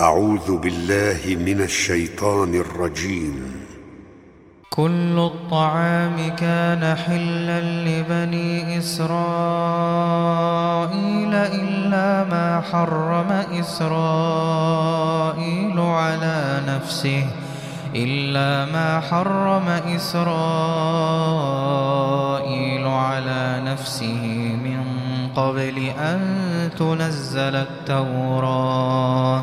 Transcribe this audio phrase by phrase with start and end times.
[0.00, 3.64] أعوذ بالله من الشيطان الرجيم.
[4.70, 9.74] كل الطعام كان حلا لبني إسرائيل
[11.34, 13.30] إلا ما حرم
[13.60, 14.60] إسرائيل
[15.80, 17.26] على نفسه
[17.94, 20.26] إلا ما حرم إسرائيل
[22.86, 24.22] على نفسه
[24.60, 24.84] من
[25.36, 26.20] قبل أن
[26.78, 29.42] تنزل التوراة.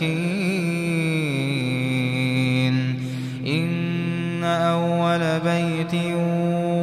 [3.46, 5.94] إن أول بيت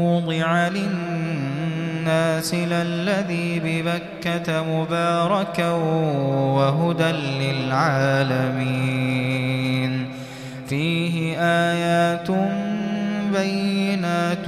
[0.04, 8.84] وضع للناس للذي ببكة مباركا وهدى للعالمين.
[10.70, 12.28] فيه آيات
[13.34, 14.48] بينات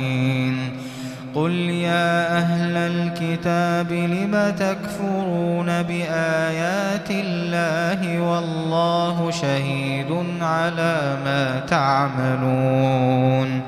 [1.35, 13.61] قل يا أهل الكتاب لم تكفرون بآيات الله والله شهيد على ما تعملون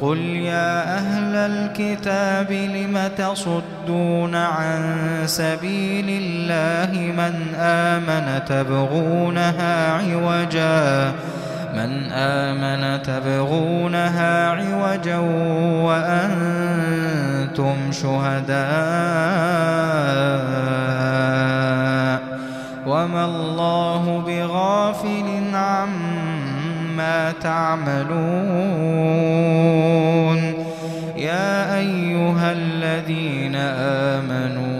[0.00, 4.96] قل يا أهل الكتاب لم تصدون عن
[5.26, 11.12] سبيل الله من آمن تبغونها عوجاً
[11.74, 15.18] من آمن تبغونها عوجا
[15.86, 18.60] وأنتم شهداء
[22.86, 28.10] وما الله بغافل عما تعملون
[31.16, 33.56] يا أيها الذين
[34.16, 34.79] آمنوا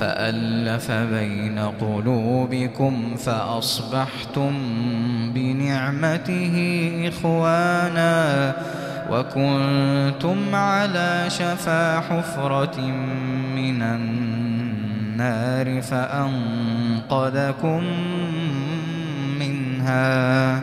[0.00, 4.52] فألف بين قلوبكم فأصبحتم
[5.34, 6.56] بنعمته
[7.08, 8.54] إخوانا
[9.10, 12.80] وكنتم على شفا حفرة
[13.56, 17.82] من النار فأنقذكم
[19.38, 20.62] منها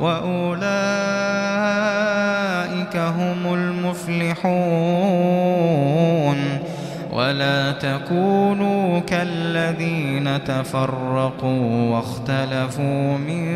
[0.00, 0.56] وأولئك
[2.96, 4.46] هم المفلحون
[7.12, 13.46] ولا تكونوا كالذين تفرقوا واختلفوا من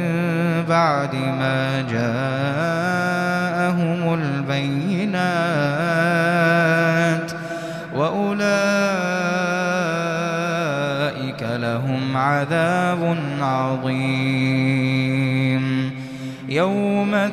[0.68, 3.20] بعد ما جاءهم
[4.14, 5.89] البينات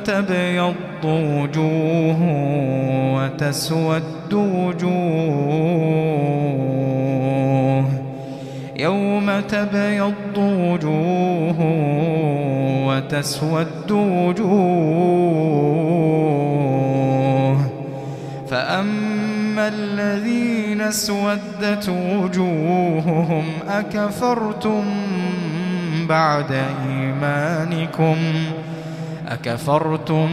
[0.08, 0.74] تبيض
[1.04, 2.20] وجوه
[3.14, 4.88] وتسود وجوه
[8.76, 11.56] يوم تبيض وجوه
[12.86, 14.88] وتسود وجوه
[18.48, 24.84] فأما الذين اسودت وجوههم أكفرتم
[26.08, 26.52] بعد
[26.88, 28.16] إيمانكم
[29.28, 30.28] أكفرتم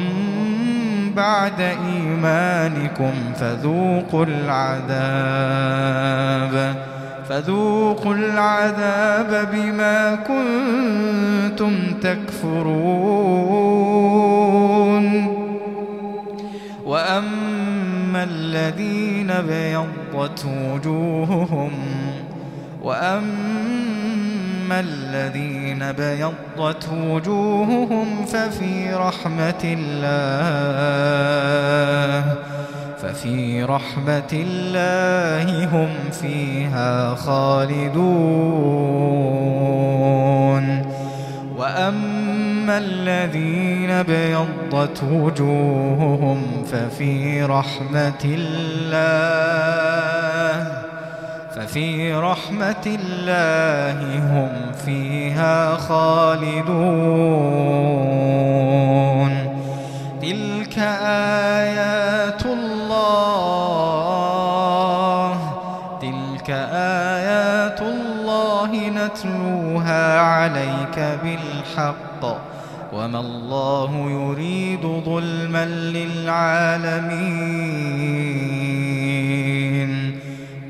[1.16, 5.66] بعد إيمانكم فذوقوا العذاب
[7.30, 13.46] فذوقوا العذاب بما كنتم تكفرون.
[16.86, 21.72] وأما الذين بيضت وجوههم
[22.84, 24.15] وأما
[24.72, 31.06] الذين بيضت وجوههم ففي رحمة الله
[33.02, 35.90] ففي رحمة الله هم
[36.22, 38.06] فيها خالدون
[41.58, 46.42] وأما الذين بيضت وجوههم
[46.72, 49.85] ففي رحمة الله
[51.56, 56.66] ففي رحمة الله هم فيها خالدون.
[60.22, 60.78] تلك
[61.60, 63.76] آيات الله
[66.02, 66.50] تلك
[67.20, 72.24] آيات الله نتلوها عليك بالحق.
[72.94, 77.26] وما الله يريد ظلما للعالمين.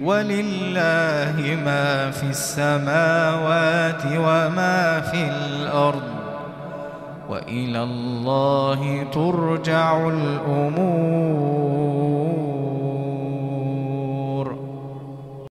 [0.05, 1.35] ولله
[1.65, 6.03] ما في السماوات وما في الأرض
[7.29, 11.84] وإلى الله ترجع الأمور.